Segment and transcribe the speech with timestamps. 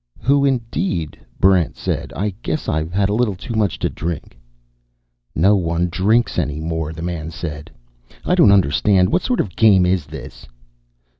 [0.21, 2.11] "Who indeed?" Barrent said.
[2.15, 4.35] "I guess I've had a little too much to drink."
[5.35, 7.69] "No one drinks any more," the man said.
[8.25, 9.11] "I don't understand.
[9.11, 10.47] What sort of a game is this?"